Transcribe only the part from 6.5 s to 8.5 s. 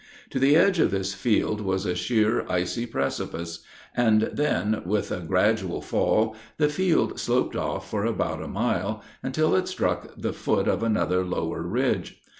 the field sloped off for about a